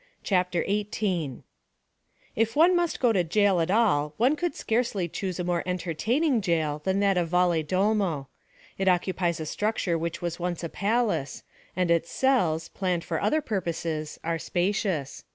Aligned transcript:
CHAPTER 0.23 0.63
XVIII 0.65 1.43
If 2.35 2.55
one 2.55 2.75
must 2.75 2.99
go 2.99 3.13
to 3.13 3.23
jail 3.23 3.59
at 3.61 3.69
all 3.69 4.15
one 4.17 4.35
could 4.35 4.55
scarcely 4.55 5.07
choose 5.07 5.39
a 5.39 5.43
more 5.43 5.61
entertaining 5.67 6.41
jail 6.41 6.81
than 6.83 7.01
that 7.01 7.19
of 7.19 7.29
Valedolmo. 7.29 8.25
It 8.79 8.87
occupies 8.87 9.39
a 9.39 9.45
structure 9.45 9.99
which 9.99 10.19
was 10.19 10.39
once 10.39 10.63
a 10.63 10.69
palace; 10.69 11.43
and 11.75 11.91
its 11.91 12.09
cells, 12.09 12.67
planned 12.69 13.03
for 13.03 13.21
other 13.21 13.41
purposes, 13.41 14.19
are 14.23 14.39
spacious. 14.39 15.23